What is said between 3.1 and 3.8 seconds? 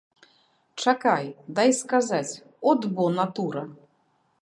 натура!